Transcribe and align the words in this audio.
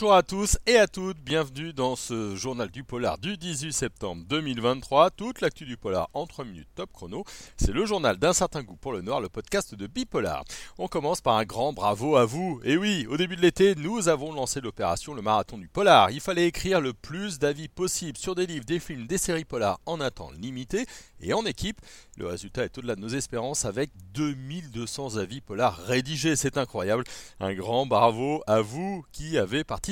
Bonjour 0.00 0.14
à 0.14 0.22
tous 0.22 0.58
et 0.68 0.76
à 0.76 0.86
toutes, 0.86 1.18
bienvenue 1.18 1.72
dans 1.72 1.96
ce 1.96 2.36
journal 2.36 2.70
du 2.70 2.84
polar 2.84 3.18
du 3.18 3.36
18 3.36 3.72
septembre 3.72 4.22
2023. 4.28 5.10
Toute 5.10 5.40
l'actu 5.40 5.64
du 5.64 5.76
polar 5.76 6.08
en 6.14 6.24
3 6.24 6.44
minutes 6.44 6.68
top 6.76 6.92
chrono. 6.92 7.24
C'est 7.56 7.72
le 7.72 7.84
journal 7.84 8.16
d'un 8.16 8.32
certain 8.32 8.62
goût 8.62 8.76
pour 8.76 8.92
le 8.92 9.02
noir, 9.02 9.20
le 9.20 9.28
podcast 9.28 9.74
de 9.74 9.88
Bipolar. 9.88 10.44
On 10.78 10.86
commence 10.86 11.20
par 11.20 11.36
un 11.36 11.44
grand 11.44 11.72
bravo 11.72 12.14
à 12.14 12.26
vous. 12.26 12.60
Et 12.62 12.76
oui, 12.76 13.08
au 13.10 13.16
début 13.16 13.34
de 13.34 13.40
l'été, 13.40 13.74
nous 13.74 14.08
avons 14.08 14.32
lancé 14.32 14.60
l'opération 14.60 15.14
Le 15.14 15.22
Marathon 15.22 15.58
du 15.58 15.66
Polar. 15.66 16.12
Il 16.12 16.20
fallait 16.20 16.46
écrire 16.46 16.80
le 16.80 16.92
plus 16.92 17.40
d'avis 17.40 17.66
possible 17.66 18.18
sur 18.18 18.36
des 18.36 18.46
livres, 18.46 18.64
des 18.64 18.78
films, 18.78 19.08
des 19.08 19.18
séries 19.18 19.44
polars 19.44 19.80
en 19.84 20.00
un 20.00 20.12
temps 20.12 20.30
limité 20.30 20.86
et 21.20 21.32
en 21.32 21.44
équipe. 21.44 21.80
Le 22.16 22.28
résultat 22.28 22.64
est 22.64 22.78
au-delà 22.78 22.94
de 22.94 23.00
nos 23.00 23.08
espérances 23.08 23.64
avec 23.64 23.90
2200 24.14 25.16
avis 25.16 25.40
polars 25.40 25.76
rédigés. 25.76 26.36
C'est 26.36 26.56
incroyable. 26.56 27.02
Un 27.40 27.52
grand 27.52 27.84
bravo 27.86 28.44
à 28.46 28.60
vous 28.60 29.04
qui 29.10 29.36
avez 29.36 29.64
participé. 29.64 29.87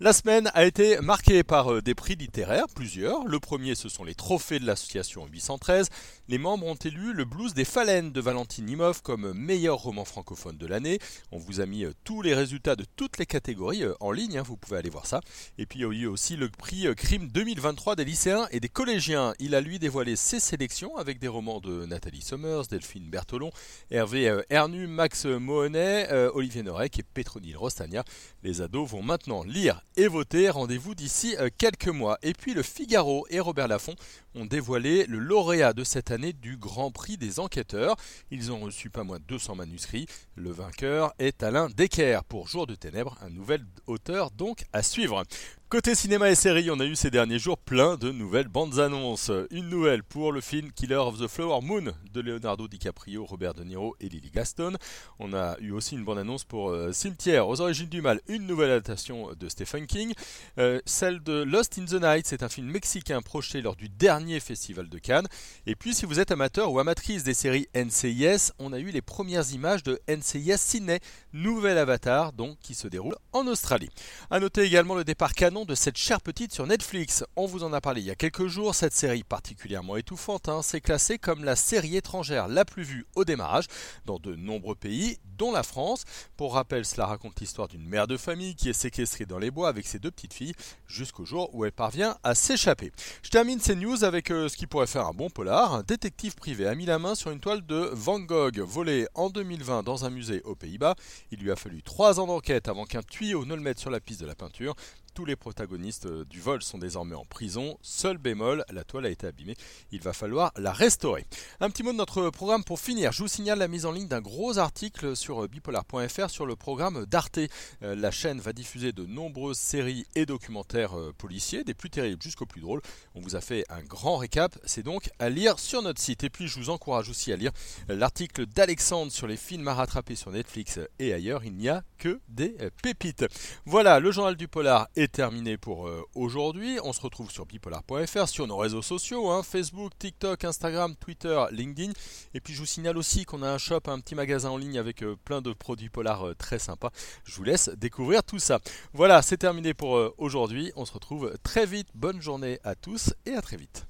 La 0.00 0.12
semaine 0.12 0.50
a 0.52 0.64
été 0.64 1.00
marquée 1.00 1.44
par 1.44 1.72
euh, 1.72 1.80
des 1.80 1.94
prix 1.94 2.16
littéraires, 2.16 2.66
plusieurs. 2.74 3.24
Le 3.24 3.38
premier, 3.38 3.76
ce 3.76 3.88
sont 3.88 4.02
les 4.02 4.16
trophées 4.16 4.58
de 4.58 4.66
l'association 4.66 5.26
813. 5.26 5.90
Les 6.26 6.38
membres 6.38 6.66
ont 6.66 6.74
élu 6.74 7.12
le 7.12 7.24
blues 7.24 7.54
des 7.54 7.64
Phalènes 7.64 8.10
de 8.10 8.20
Valentine 8.20 8.66
Nimov 8.66 9.00
comme 9.02 9.32
meilleur 9.32 9.78
roman 9.78 10.04
francophone 10.04 10.58
de 10.58 10.66
l'année. 10.66 10.98
On 11.30 11.38
vous 11.38 11.60
a 11.60 11.66
mis 11.66 11.84
euh, 11.84 11.92
tous 12.02 12.20
les 12.20 12.34
résultats 12.34 12.74
de 12.74 12.84
toutes 12.96 13.18
les 13.18 13.26
catégories 13.26 13.84
euh, 13.84 13.94
en 14.00 14.10
ligne, 14.10 14.38
hein, 14.38 14.42
vous 14.42 14.56
pouvez 14.56 14.78
aller 14.78 14.90
voir 14.90 15.06
ça. 15.06 15.20
Et 15.56 15.66
puis 15.66 15.78
il 15.78 15.82
y 15.82 15.84
a 15.84 15.92
eu 15.92 16.06
aussi 16.06 16.34
le 16.34 16.48
prix 16.48 16.86
Crime 16.96 17.28
2023 17.28 17.94
des 17.94 18.04
lycéens 18.04 18.48
et 18.50 18.58
des 18.58 18.68
collégiens. 18.68 19.34
Il 19.38 19.54
a 19.54 19.60
lui 19.60 19.78
dévoilé 19.78 20.16
ses 20.16 20.40
sélections 20.40 20.96
avec 20.96 21.20
des 21.20 21.28
romans 21.28 21.60
de 21.60 21.86
Nathalie 21.86 22.22
Sommers, 22.22 22.62
Delphine 22.68 23.08
Bertolon, 23.08 23.52
Hervé 23.92 24.42
Ernu, 24.50 24.88
Max 24.88 25.26
Mohonet, 25.26 26.10
Olivier 26.34 26.64
Norek 26.64 26.98
et 26.98 27.04
Petronille 27.04 27.54
Rostagna. 27.54 28.04
Les 28.42 28.62
ados 28.62 28.88
vont 28.90 29.02
maintenant 29.12 29.42
lire 29.42 29.82
et 29.96 30.08
voter. 30.08 30.48
Rendez-vous 30.48 30.94
d'ici 30.94 31.36
euh, 31.38 31.50
quelques 31.58 31.88
mois. 31.88 32.16
Et 32.22 32.32
puis 32.32 32.54
le 32.54 32.62
Figaro 32.62 33.26
et 33.28 33.40
Robert 33.40 33.68
Laffont 33.68 33.94
ont 34.34 34.46
dévoilé 34.46 35.04
le 35.04 35.18
lauréat 35.18 35.74
de 35.74 35.84
cette 35.84 36.10
année 36.10 36.32
du 36.32 36.56
Grand 36.56 36.90
Prix 36.90 37.18
des 37.18 37.38
enquêteurs. 37.38 37.96
Ils 38.30 38.52
ont 38.52 38.60
reçu 38.60 38.88
pas 38.88 39.04
moins 39.04 39.18
de 39.18 39.24
200 39.24 39.56
manuscrits. 39.56 40.06
Le 40.34 40.50
vainqueur 40.50 41.12
est 41.18 41.42
Alain 41.42 41.68
Decker 41.68 42.24
pour 42.24 42.48
Jour 42.48 42.66
de 42.66 42.74
Ténèbres, 42.74 43.18
un 43.20 43.28
nouvel 43.28 43.66
auteur 43.86 44.30
donc 44.30 44.64
à 44.72 44.82
suivre. 44.82 45.24
Côté 45.72 45.94
cinéma 45.94 46.28
et 46.28 46.34
séries, 46.34 46.70
on 46.70 46.80
a 46.80 46.84
eu 46.84 46.94
ces 46.94 47.10
derniers 47.10 47.38
jours 47.38 47.56
plein 47.56 47.96
de 47.96 48.12
nouvelles 48.12 48.48
bandes 48.48 48.78
annonces. 48.78 49.30
Une 49.50 49.70
nouvelle 49.70 50.02
pour 50.02 50.30
le 50.30 50.42
film 50.42 50.70
Killer 50.70 50.96
of 50.96 51.18
the 51.18 51.26
Flower 51.26 51.62
Moon 51.62 51.94
de 52.12 52.20
Leonardo 52.20 52.68
DiCaprio, 52.68 53.24
Robert 53.24 53.54
De 53.54 53.64
Niro 53.64 53.96
et 53.98 54.10
Lily 54.10 54.30
Gaston. 54.30 54.74
On 55.18 55.32
a 55.32 55.56
eu 55.60 55.70
aussi 55.70 55.94
une 55.94 56.04
bande 56.04 56.18
annonce 56.18 56.44
pour 56.44 56.68
euh, 56.68 56.92
Cimetière 56.92 57.48
aux 57.48 57.62
origines 57.62 57.88
du 57.88 58.02
mal, 58.02 58.20
une 58.28 58.46
nouvelle 58.46 58.70
adaptation 58.70 59.30
de 59.32 59.48
Stephen 59.48 59.86
King. 59.86 60.12
Euh, 60.58 60.78
celle 60.84 61.22
de 61.22 61.42
Lost 61.42 61.78
in 61.78 61.86
the 61.86 62.02
Night, 62.02 62.26
c'est 62.26 62.42
un 62.42 62.50
film 62.50 62.66
mexicain 62.66 63.22
projeté 63.22 63.62
lors 63.62 63.74
du 63.74 63.88
dernier 63.88 64.40
festival 64.40 64.90
de 64.90 64.98
Cannes. 64.98 65.26
Et 65.64 65.74
puis 65.74 65.94
si 65.94 66.04
vous 66.04 66.20
êtes 66.20 66.32
amateur 66.32 66.70
ou 66.70 66.80
amatrice 66.80 67.24
des 67.24 67.32
séries 67.32 67.66
NCIS, 67.74 68.52
on 68.58 68.74
a 68.74 68.78
eu 68.78 68.90
les 68.90 69.00
premières 69.00 69.50
images 69.54 69.82
de 69.82 69.98
NCIS 70.06 70.58
Sydney, 70.58 71.00
nouvel 71.32 71.78
avatar 71.78 72.34
donc 72.34 72.58
qui 72.60 72.74
se 72.74 72.88
déroule 72.88 73.16
en 73.32 73.46
Australie. 73.46 73.88
A 74.30 74.38
noter 74.38 74.64
également 74.64 74.94
le 74.94 75.04
départ 75.04 75.32
canon 75.32 75.61
de 75.66 75.74
cette 75.74 75.96
chère 75.96 76.20
petite 76.20 76.52
sur 76.52 76.66
Netflix. 76.66 77.24
On 77.36 77.46
vous 77.46 77.62
en 77.62 77.72
a 77.72 77.80
parlé 77.80 78.00
il 78.00 78.06
y 78.06 78.10
a 78.10 78.14
quelques 78.14 78.46
jours, 78.46 78.74
cette 78.74 78.92
série 78.92 79.22
particulièrement 79.22 79.96
étouffante 79.96 80.48
hein, 80.48 80.62
s'est 80.62 80.80
classée 80.80 81.18
comme 81.18 81.44
la 81.44 81.56
série 81.56 81.96
étrangère 81.96 82.48
la 82.48 82.64
plus 82.64 82.82
vue 82.82 83.06
au 83.14 83.24
démarrage 83.24 83.66
dans 84.04 84.18
de 84.18 84.34
nombreux 84.34 84.74
pays, 84.74 85.18
dont 85.38 85.52
la 85.52 85.62
France. 85.62 86.04
Pour 86.36 86.54
rappel, 86.54 86.84
cela 86.84 87.06
raconte 87.06 87.40
l'histoire 87.40 87.68
d'une 87.68 87.86
mère 87.86 88.06
de 88.06 88.16
famille 88.16 88.54
qui 88.54 88.68
est 88.68 88.72
séquestrée 88.72 89.26
dans 89.26 89.38
les 89.38 89.50
bois 89.50 89.68
avec 89.68 89.86
ses 89.86 89.98
deux 89.98 90.10
petites 90.10 90.34
filles 90.34 90.54
jusqu'au 90.86 91.24
jour 91.24 91.50
où 91.54 91.64
elle 91.64 91.72
parvient 91.72 92.16
à 92.22 92.34
s'échapper. 92.34 92.92
Je 93.22 93.30
termine 93.30 93.60
ces 93.60 93.74
news 93.74 94.04
avec 94.04 94.30
euh, 94.30 94.48
ce 94.48 94.56
qui 94.56 94.66
pourrait 94.66 94.86
faire 94.86 95.06
un 95.06 95.12
bon 95.12 95.30
polar. 95.30 95.74
Un 95.74 95.82
détective 95.82 96.34
privé 96.34 96.66
a 96.66 96.74
mis 96.74 96.86
la 96.86 96.98
main 96.98 97.14
sur 97.14 97.30
une 97.30 97.40
toile 97.40 97.64
de 97.66 97.90
Van 97.92 98.20
Gogh 98.20 98.58
volée 98.60 99.06
en 99.14 99.30
2020 99.30 99.82
dans 99.82 100.04
un 100.04 100.10
musée 100.10 100.42
aux 100.42 100.54
Pays-Bas. 100.54 100.96
Il 101.30 101.40
lui 101.40 101.50
a 101.50 101.56
fallu 101.56 101.82
trois 101.82 102.20
ans 102.20 102.26
d'enquête 102.26 102.68
avant 102.68 102.84
qu'un 102.84 103.02
tuyau 103.02 103.44
ne 103.44 103.54
le 103.54 103.60
mette 103.60 103.78
sur 103.78 103.90
la 103.90 104.00
piste 104.00 104.20
de 104.20 104.26
la 104.26 104.34
peinture. 104.34 104.74
Tous 105.14 105.26
les 105.26 105.36
protagonistes 105.36 106.06
euh, 106.06 106.24
du 106.24 106.40
vol 106.40 106.62
sont 106.62 106.78
désormais 106.78 107.14
en 107.14 107.26
prison. 107.26 107.76
Seul 107.82 108.16
bémol, 108.16 108.64
la 108.72 108.82
toile 108.82 109.04
a 109.04 109.10
été 109.10 109.26
abîmée. 109.26 109.56
Il 109.90 110.00
va 110.00 110.14
falloir 110.14 110.52
la 110.56 110.72
restaurer. 110.72 111.26
Un 111.60 111.68
petit 111.68 111.82
mot 111.82 111.92
de 111.92 111.98
notre 111.98 112.30
programme 112.30 112.64
pour 112.64 112.80
finir. 112.80 113.12
Je 113.12 113.22
vous 113.22 113.28
signale 113.28 113.58
la 113.58 113.68
mise 113.68 113.84
en 113.84 113.92
ligne 113.92 114.08
d'un 114.08 114.22
gros 114.22 114.56
article 114.56 115.14
sur 115.14 115.44
euh, 115.44 115.48
bipolar.fr 115.48 116.30
sur 116.30 116.46
le 116.46 116.56
programme 116.56 117.04
d'Arte. 117.04 117.40
Euh, 117.82 117.94
la 117.94 118.10
chaîne 118.10 118.40
va 118.40 118.54
diffuser 118.54 118.92
de 118.92 119.04
nombreuses 119.04 119.58
séries 119.58 120.06
et 120.14 120.24
documentaires 120.24 120.94
policiers, 121.18 121.62
des 121.62 121.74
plus 121.74 121.90
terribles 121.90 122.22
jusqu'aux 122.22 122.46
plus 122.46 122.62
drôles. 122.62 122.80
On 123.14 123.20
vous 123.20 123.36
a 123.36 123.42
fait 123.42 123.66
un 123.68 123.82
grand 123.82 124.16
récap. 124.16 124.58
C'est 124.64 124.82
donc 124.82 125.10
à 125.18 125.28
lire 125.28 125.58
sur 125.58 125.82
notre 125.82 126.00
site. 126.00 126.24
Et 126.24 126.30
puis 126.30 126.48
je 126.48 126.58
vous 126.58 126.70
encourage 126.70 127.10
aussi 127.10 127.32
à 127.32 127.36
lire 127.36 127.52
l'article 127.88 128.46
d'Alexandre 128.46 129.12
sur 129.12 129.26
les 129.26 129.36
films 129.36 129.68
à 129.68 129.74
rattraper 129.74 130.14
sur 130.14 130.30
Netflix 130.30 130.80
et 130.98 131.12
ailleurs. 131.12 131.44
Il 131.44 131.54
n'y 131.54 131.68
a 131.68 131.82
que 131.98 132.18
des 132.28 132.56
pépites. 132.82 133.26
Voilà, 133.66 134.00
le 134.00 134.10
journal 134.10 134.36
du 134.36 134.48
polar 134.48 134.88
terminé 135.08 135.56
pour 135.56 135.88
euh, 135.88 136.02
aujourd'hui. 136.14 136.78
On 136.84 136.92
se 136.92 137.00
retrouve 137.00 137.30
sur 137.30 137.46
bipolar.fr, 137.46 138.28
sur 138.28 138.46
nos 138.46 138.56
réseaux 138.56 138.82
sociaux, 138.82 139.30
hein, 139.30 139.42
Facebook, 139.42 139.92
TikTok, 139.98 140.44
Instagram, 140.44 140.94
Twitter, 140.96 141.44
LinkedIn. 141.50 141.92
Et 142.34 142.40
puis 142.40 142.54
je 142.54 142.60
vous 142.60 142.66
signale 142.66 142.96
aussi 142.96 143.24
qu'on 143.24 143.42
a 143.42 143.50
un 143.50 143.58
shop, 143.58 143.80
un 143.86 144.00
petit 144.00 144.14
magasin 144.14 144.50
en 144.50 144.56
ligne 144.56 144.78
avec 144.78 145.02
euh, 145.02 145.16
plein 145.24 145.42
de 145.42 145.52
produits 145.52 145.88
polar 145.88 146.26
euh, 146.26 146.34
très 146.34 146.58
sympas. 146.58 146.90
Je 147.24 147.36
vous 147.36 147.44
laisse 147.44 147.68
découvrir 147.70 148.22
tout 148.22 148.38
ça. 148.38 148.60
Voilà, 148.92 149.22
c'est 149.22 149.38
terminé 149.38 149.74
pour 149.74 150.12
aujourd'hui. 150.18 150.72
On 150.76 150.84
se 150.84 150.92
retrouve 150.92 151.34
très 151.42 151.66
vite. 151.66 151.88
Bonne 151.94 152.20
journée 152.20 152.58
à 152.64 152.74
tous 152.74 153.14
et 153.26 153.32
à 153.32 153.42
très 153.42 153.56
vite. 153.56 153.86